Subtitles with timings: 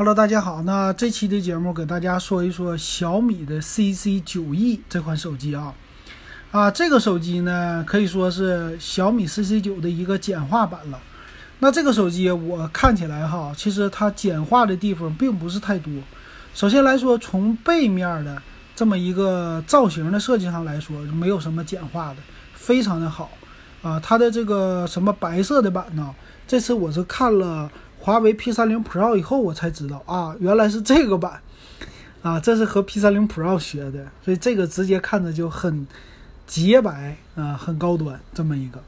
[0.00, 0.62] Hello，大家好。
[0.62, 5.74] 那这期的节目给大家说一说小米的 CC 九 E 这款手机啊，
[6.52, 10.98] 啊，这个手机呢可以说是小米 CC 九的一个简化版了。
[11.58, 15.92] 那这个手机我看起来哈，其实它简化的地方并不是太多。
[16.54, 18.40] 首先来说，从背面的
[18.74, 22.16] 这么一个造型的设计上来说，没有什么简化的，
[22.54, 23.30] 非常的好
[23.82, 24.00] 啊。
[24.00, 26.14] 它的这个什么白色的版呢？
[26.48, 27.70] 这次我是看了
[28.00, 31.40] 华为 P 三零 Pro 以后，我才知道啊，原来是这个版
[32.22, 35.86] 啊，这是和 P 三零 Pro 学的，所以这个直接看着就很
[36.46, 38.82] 洁白啊，很高端这么一个。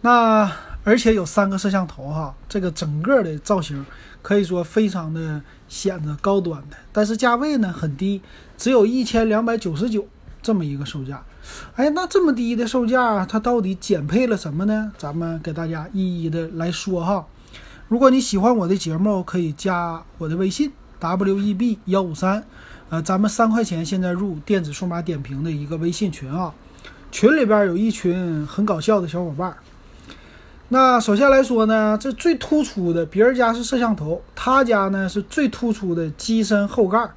[0.00, 0.50] 那
[0.82, 3.84] 而且有三个摄像头哈，这个整个的造型
[4.22, 8.22] 可以说非常的显得高端的，但是价位呢很低，
[8.56, 10.06] 只有一千两百九十九
[10.40, 11.22] 这么一个售价。
[11.76, 14.90] 哎，那这么低的售价，它到底减配了什么呢？
[14.96, 17.26] 咱们给大家一一的来说哈。
[17.88, 22.44] 如果你喜欢我的节目，可以加我的微信 w e b 幺五三，
[22.90, 26.52] 呃，咱们三块钱现在入电子数码点评的一个微信群啊，
[27.10, 29.56] 群里边有一群很搞笑的小伙伴。
[30.68, 37.10] 那首先来说呢，这最突出的，别人家是摄像头，他家呢是最突出的机身后盖。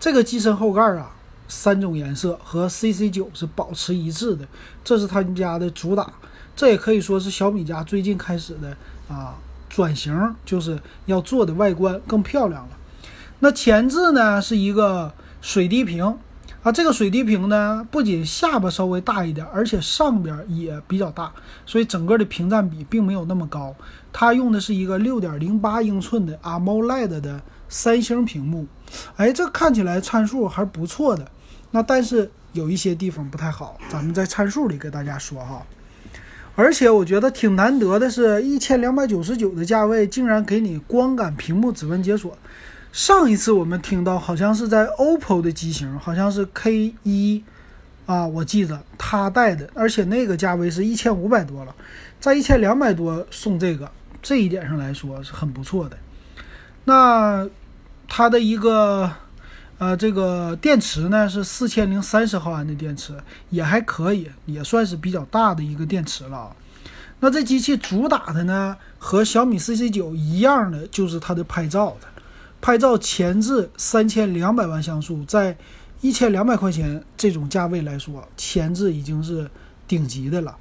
[0.00, 1.14] 这个机身后盖啊，
[1.46, 4.44] 三种颜色和 CC 九是保持一致的，
[4.82, 6.12] 这是他们家的主打。
[6.56, 8.76] 这也可以说是小米家最近开始的
[9.08, 9.36] 啊
[9.76, 12.70] 转型，就是要做的外观更漂亮了。
[13.40, 16.16] 那前置呢是一个水滴屏。
[16.62, 21.30] 啊，这个水滴屏呢，不仅下巴稍微大一点，而且上边也比较大，
[21.66, 23.72] 所以整个的屏占比并没有那么高。
[24.12, 28.66] 它用的是一个六点零八英寸的 AMOLED 的三星屏幕，
[29.16, 31.30] 哎，这看起来参数还不错的。
[31.70, 35.62] 那但是有一些地方不太好，咱们在参数里给大家说哈。
[36.56, 42.36] 而且我觉得挺难得的是，一千两百九十九的价位，竟然给你光感屏幕指纹解锁。
[42.92, 47.44] 上一次我们听到好像是在 OPPO 的机型，好像是 K 一
[48.06, 51.74] 啊，我记得它带的，而且那个价位是一千五百多了，
[52.18, 53.90] 在一千两百多送这个，
[54.22, 55.98] 这一点上来说是很不错的。
[56.84, 57.46] 那
[58.08, 59.12] 它的一个
[59.78, 63.12] 呃这个电池呢是四千零三十毫安的电池，
[63.50, 66.54] 也还可以，也算是比较大的一个电池了。
[67.20, 72.08] 那这机器主打的呢和小米 CC 九一样的，就是它的拍照的。
[72.60, 75.56] 拍照前置三千两百万像素，在
[76.00, 79.48] 一千两百块钱这种价位来说，前置已经是
[79.86, 80.56] 顶级的了。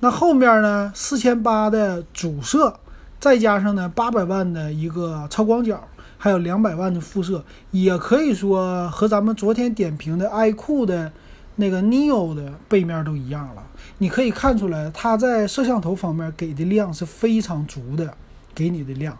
[0.00, 2.78] 那后面呢，四千八的主摄，
[3.18, 5.88] 再加上呢八百万的一个超广角，
[6.22, 11.10] 还有两百万的副摄，也可以说和咱们昨天点评的 iQOO 的
[11.56, 13.66] 那个 Neo 的背面都一样了。
[13.96, 18.14] 你可以看出来，它在摄像头方面给的量是非常足的，
[18.54, 19.16] 给你的量。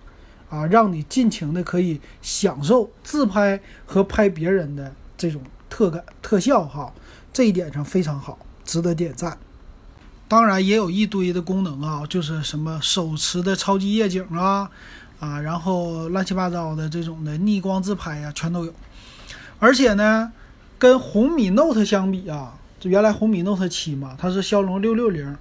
[0.51, 5.41] 啊，让你尽情的可以享受自拍和拍别人的这种
[5.71, 6.93] 特感特效哈，
[7.33, 9.39] 这一点上非常好，值得点赞。
[10.27, 14.71] 当然也有一堆的功能啊，就是什么手持的超级夜景啊，
[15.21, 18.73] 啊，然后乱七八糟的这种的逆光自拍呀，全都有。
[19.61, 20.33] 而且呢，
[20.79, 25.37] 跟红米 Note 相比啊，这原来红米 Note 七嘛，它是骁龙六六零。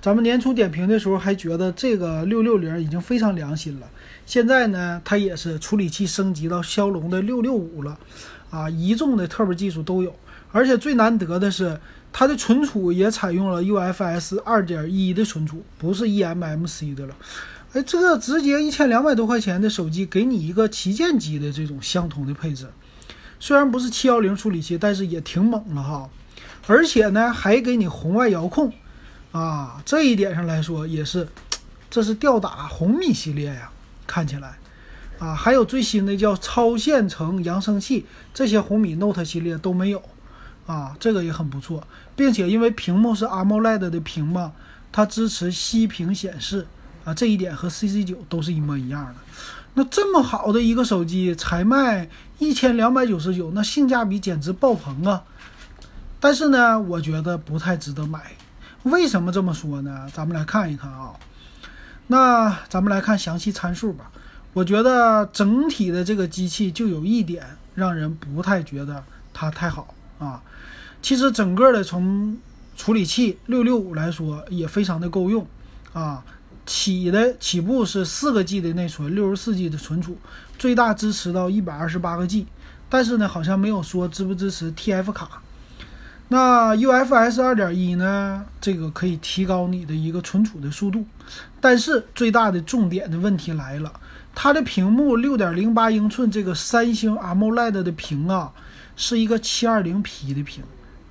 [0.00, 3.86] 咱们年初点评的时候还觉得这个六六零已经非常良心了，
[4.26, 7.98] 现在呢，它也是处理器升级到骁龙的六六五了，
[8.50, 10.14] 啊，一众的特别技术都有，
[10.52, 11.80] 而且最难得的是
[12.12, 17.16] 它的存储也采用了 UFS 二点一的存储，不是 eMMC 的了。
[17.74, 22.68] 哎，这个直接一千两百多块钱的手机给你一个旗舰机的这种相同的配置，
[23.40, 26.08] 虽然不是七幺零处理器，但是也挺猛了哈，
[26.68, 28.72] 而且呢还给你红外遥控。
[29.32, 31.26] 啊，这一点上来说也是，
[31.90, 33.72] 这是吊打红米系列呀，
[34.06, 34.56] 看起来，
[35.18, 40.00] 啊，还有最新的叫超线程扬声器，这些红米 Note 系列都没有，
[40.66, 44.52] 啊，这个也很不错，并且因为屏幕是 AMOLED 的屏嘛，
[44.92, 46.68] 它支持息屏显示，
[47.04, 49.14] 啊，这一点和 CC 九都是一模一样的。
[49.74, 52.08] 那这么好的一个手机才卖
[52.38, 55.24] 一千两百九十九，那性价比简直爆棚啊！
[56.20, 58.32] 但是呢，我觉得不太值得买。
[58.84, 60.08] 为什么这么说呢？
[60.12, 61.12] 咱们来看一看啊。
[62.06, 64.10] 那咱们来看详细参数吧。
[64.52, 69.02] 我觉得整体的这个机器就有一点让人不太觉得
[69.32, 70.40] 它太好啊。
[71.02, 72.38] 其实整个的从
[72.76, 75.44] 处理器六六五来说也非常的够用
[75.92, 76.22] 啊。
[76.66, 80.16] 起的起步是四个 G 的内存，六十四 G 的存储，
[80.58, 82.46] 最大支持到一百二十八个 G。
[82.88, 85.42] 但是呢，好像没有说支不支持 TF 卡。
[86.28, 88.44] 那 UFS 二点一呢？
[88.60, 91.04] 这个可以提高你的一个存储的速度，
[91.60, 93.92] 但是最大的重点的问题来了，
[94.34, 98.52] 它的屏幕六点零八英寸，这个三星 AMOLED 的屏啊，
[98.96, 100.64] 是一个七二零 P 的屏，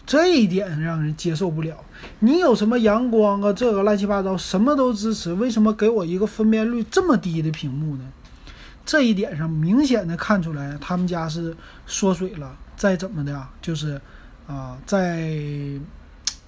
[0.05, 1.77] 这一点让人接受不了。
[2.19, 8.03] 你有什么阳光啊，这个乱七八糟什么都支持，为什么给我一个分辨率这么低的屏幕呢？
[8.85, 11.55] 这一点上明显的看出来，他们家是
[11.87, 12.53] 缩水了。
[12.75, 14.01] 再怎么的啊，就是
[14.45, 15.31] 啊，在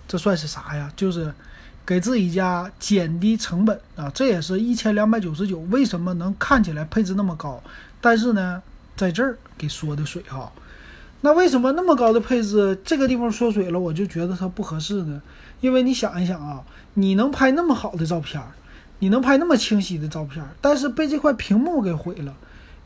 [0.05, 0.91] 这算是啥呀？
[0.97, 1.33] 就是
[1.85, 4.11] 给自己家减低成本啊。
[4.13, 7.63] 这也是一千两百九十九，为什么能看起来配置那么高？
[8.01, 8.61] 但是呢，
[8.97, 10.51] 在这儿给缩的水哈。
[11.21, 15.21] 那为什么那么高的配置，这个地方缩水了，我就觉得它不合适呢？
[15.61, 16.63] 因为你想一想啊，
[16.93, 18.41] 你能拍那么好的照片，
[18.99, 22.35] 你能拍那么清晰的照片，但是被这块屏幕给毁了。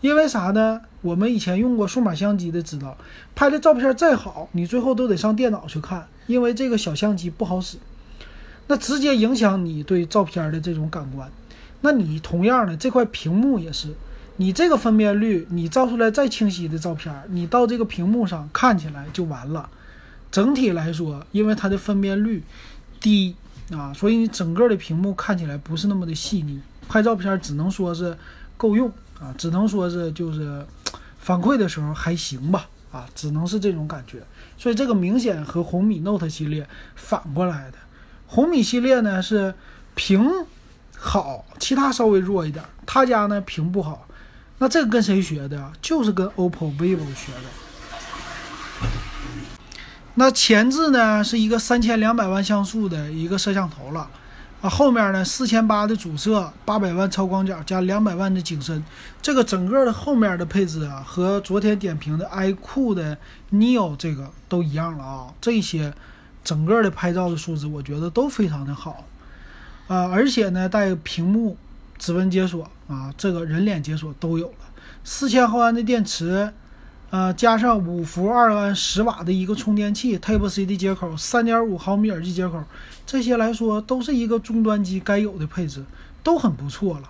[0.02, 0.80] 因为啥呢？
[1.02, 2.96] 我们以前用过数码相机的知道，
[3.36, 7.78] 拍的照片再好，你最后都得上电脑去看，因为这个小相机不好使，
[8.68, 11.30] 那直接影响你对照片的这种感官。
[11.82, 13.90] 那你同样的这块屏幕也是，
[14.40, 19.70] 你这个分辨率，你照出来再清晰的照片，你到这个屏幕上看起来就完了。
[20.32, 22.42] 整体来说，因为它的分辨率
[23.02, 23.36] 低
[23.72, 26.58] 啊，所以你整个的屏幕看起来不是那么的细腻，
[26.88, 28.18] 拍照片只能说是
[28.56, 28.90] 够用。
[29.20, 30.66] 啊，只能说是就是
[31.20, 34.24] 反馈的时候还行吧，啊，只能是这种感觉。
[34.58, 36.66] 所以这个明显和红米 Note 系列
[36.96, 37.78] 反过来的。
[38.26, 39.54] 红米系列呢是
[39.94, 40.26] 屏
[40.98, 42.64] 好，其他稍微弱一点。
[42.86, 44.08] 他家呢屏不好，
[44.60, 45.72] 那这个跟谁学的？
[45.82, 48.88] 就是跟 OPPO、vivo 学的。
[50.16, 54.10] 那前置呢是一个三千两百万像素的一个摄像头了。
[54.62, 58.84] 啊，后面呢，四千八的主摄，八百万超广角加两百万的景深，
[59.22, 63.18] 这个整个的后面的配置啊，和昨天点评的 iQOO 的
[63.54, 65.34] Neo 这个都一样了啊。
[65.40, 65.94] 这些
[66.44, 69.06] 整个的拍照的素质，我觉得都非常的好
[69.88, 70.10] 啊。
[70.12, 71.56] 而且呢，带屏幕、
[72.00, 74.58] 指纹解锁啊，这个人脸解锁都有了，
[75.04, 76.52] 四千毫安的电池。
[77.12, 82.64] 呃，加上五伏二安十瓦的一个充电器，Type C 的接口，三点五毫米耳机接口，
[83.04, 85.84] 这些来说都是一个终端机该有的配置，
[86.22, 87.10] 都很不错了。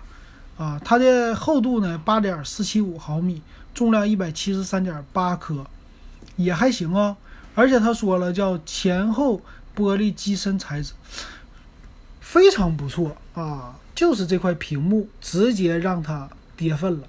[0.56, 3.42] 啊，它的厚度呢，八点四七五毫米，
[3.74, 5.66] 重量一百七十三点八克，
[6.36, 7.16] 也还行啊。
[7.54, 9.42] 而且他说了，叫前后
[9.76, 10.94] 玻璃机身材质，
[12.20, 13.76] 非常不错啊。
[13.94, 17.06] 就是这块屏幕直接让它跌份了。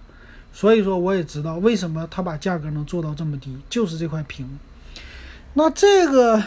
[0.54, 4.48] 所以说，我也知道为什么他把价格能做到这么低，就是这块屏。
[5.54, 6.44] 那这个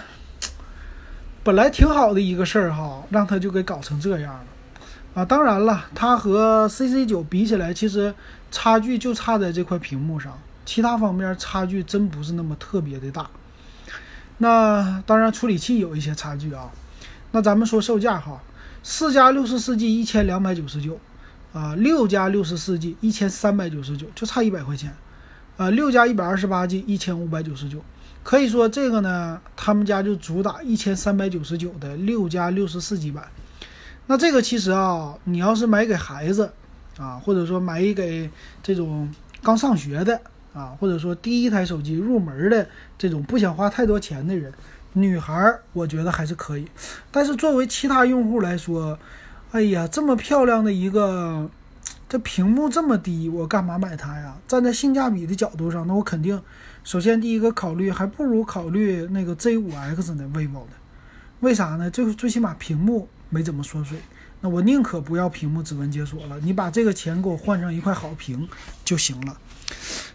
[1.42, 4.44] 本来挺好的一个事儿哈，让他就给搞成这样了
[5.14, 5.24] 啊！
[5.24, 8.14] 当然了，它和 CC 九比起来，其实
[8.50, 13.28] 差距就差在这块屏幕上，其他方面差距真不是那么特别的大。
[14.38, 16.70] 那当然，处理器有一些差距啊。
[17.30, 18.42] 那咱们说售价哈，
[18.84, 21.00] 四加六十四 G 一千两百九十九。
[21.54, 24.92] 啊，六加六十四 G 一千三百九十九，就差一百块钱。
[25.56, 27.78] 啊，六加一百二十八 G 一千五百九十九，
[28.24, 33.28] 可以说这个呢，他们家就主打一千三百九十九的六加六十四 G 版。
[34.08, 36.52] 那这个其实啊，你要是买给孩子
[36.98, 38.28] 啊，或者说买给
[38.60, 39.08] 这种
[39.40, 40.20] 刚上学的
[40.52, 42.66] 啊，或者说第一台手机入门的
[42.98, 44.52] 这种不想花太多钱的人，
[44.94, 46.66] 女孩我觉得还是可以。
[47.10, 48.98] 但是作为其他用户来说，
[49.52, 51.48] 哎呀，这么漂亮的一个，
[52.08, 54.36] 这屏幕这么低，我干嘛买它呀？
[54.48, 56.40] 站在性价比的角度上，那我肯定，
[56.82, 60.72] 首先第一个考虑，还不如考虑那个 Z5X 的 vivo 的，
[61.40, 61.90] 为啥呢？
[61.90, 63.98] 最最起码屏幕没怎么缩水，
[64.40, 68.48] 那我宁可不要屏幕指纹解锁了，你把这个钱给我换成一块好屏
[68.84, 69.36] 就行了。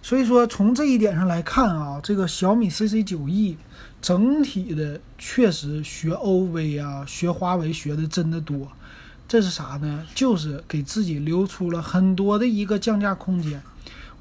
[0.02, 3.58] 所以说，从这一点上来看啊，这个小米 CC9E
[4.02, 8.68] 整体的确实学 OV 啊，学华为学的真的多。
[9.28, 10.06] 这是啥呢？
[10.16, 13.62] 就是给自己留出了很多的一个降价空间。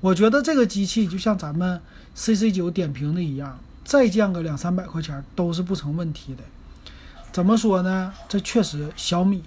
[0.00, 1.80] 我觉得这个机器就像咱们
[2.14, 6.42] CC 九点评的一样，再降个两三百块钱都是不成问题的。
[7.32, 8.12] 怎么说呢？
[8.28, 9.42] 这确实小米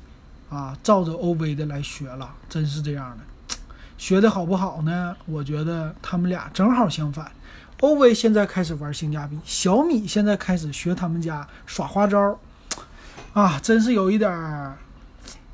[0.50, 3.31] 啊，照着 OV 的来学了，真是这样的。
[4.02, 5.16] 学的好不好呢？
[5.28, 7.32] 我觉得他们俩正好相反。
[7.82, 12.40] OV 现在开始玩性价比，小米现在开始学他们家耍花招，
[13.34, 14.76] 啊，真是有一点儿。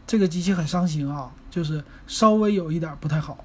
[0.08, 3.44] 这个机器很伤心啊，就是稍微有一点不太好，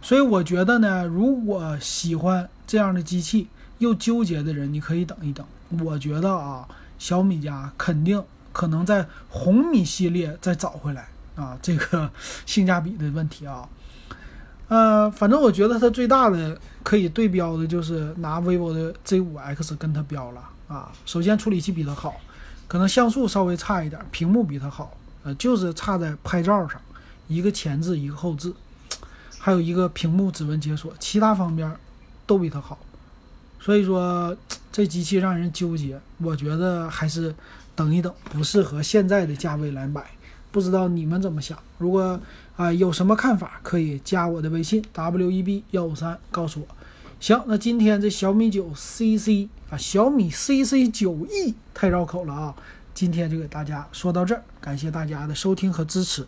[0.00, 5.44] 所以我觉得呢，如果喜欢这样的机器又纠结的人，你可以等一等。
[5.84, 6.66] 我觉得啊，
[6.98, 12.10] 小米家肯定可能在红米系列再找回来啊，这个
[12.46, 13.68] 性价比的问题啊，
[14.68, 20.92] 呃，反正我觉得它最大的可以对标的就是拿 vivo 的 Z5X 跟它标了啊。
[21.04, 22.14] 首先处理器比它好，
[22.68, 24.96] 可能像素稍微差一点，屏幕比它好。
[25.24, 26.80] 呃，就是差在拍照上，
[27.26, 28.54] 一个前置，一个后置，
[29.40, 29.48] 还。
[29.48, 31.74] 还有一个屏幕指纹解锁，其他方面
[32.26, 32.78] 都比它好。
[33.58, 34.36] 所以说
[34.70, 37.34] 这机器让人纠结，我觉得还是
[37.74, 40.04] 等一等，不适合现在的价位来买。
[40.50, 41.58] 不知道你们怎么想？
[41.78, 42.20] 如果
[42.56, 46.66] 啊有什么看法，可以加我的微信 w e b 幺五三告诉我。
[47.20, 52.54] 行，那今天这小米九 CC 啊，小米 CC 九 E 太绕口了啊，
[52.94, 56.26] 今天就给大家说到这儿，感谢大家的收听和支持。